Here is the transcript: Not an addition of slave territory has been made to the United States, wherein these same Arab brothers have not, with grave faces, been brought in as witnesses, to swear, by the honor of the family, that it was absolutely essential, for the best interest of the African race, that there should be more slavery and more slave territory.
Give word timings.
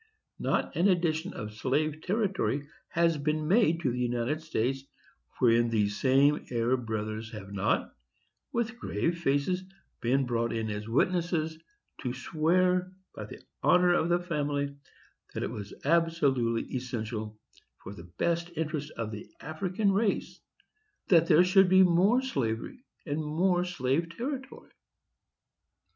Not 0.39 0.75
an 0.75 0.87
addition 0.87 1.31
of 1.35 1.53
slave 1.53 2.01
territory 2.01 2.67
has 2.89 3.19
been 3.19 3.47
made 3.47 3.81
to 3.81 3.91
the 3.91 3.99
United 3.99 4.41
States, 4.41 4.81
wherein 5.37 5.69
these 5.69 5.95
same 6.01 6.43
Arab 6.49 6.87
brothers 6.87 7.31
have 7.33 7.53
not, 7.53 7.95
with 8.51 8.79
grave 8.79 9.19
faces, 9.19 9.63
been 9.99 10.25
brought 10.25 10.53
in 10.53 10.71
as 10.71 10.87
witnesses, 10.89 11.55
to 11.99 12.13
swear, 12.15 12.91
by 13.13 13.25
the 13.25 13.43
honor 13.61 13.93
of 13.93 14.09
the 14.09 14.17
family, 14.19 14.75
that 15.35 15.43
it 15.43 15.51
was 15.51 15.71
absolutely 15.85 16.75
essential, 16.75 17.39
for 17.83 17.93
the 17.93 18.09
best 18.17 18.49
interest 18.57 18.89
of 18.97 19.11
the 19.11 19.27
African 19.39 19.91
race, 19.91 20.39
that 21.09 21.27
there 21.27 21.43
should 21.43 21.69
be 21.69 21.83
more 21.83 22.23
slavery 22.23 22.83
and 23.05 23.23
more 23.23 23.63
slave 23.63 24.09
territory. 24.17 24.71